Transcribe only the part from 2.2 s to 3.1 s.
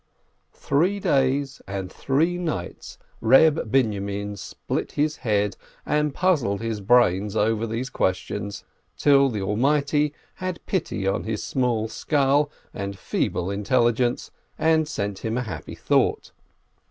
nights